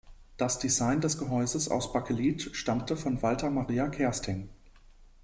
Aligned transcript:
Das 0.37 0.57
Design 0.57 0.99
des 0.99 1.19
Gehäuses 1.19 1.69
aus 1.69 1.93
Bakelit 1.93 2.49
stammte 2.55 2.97
von 2.97 3.21
Walter 3.21 3.51
Maria 3.51 3.87
Kersting. 3.87 4.49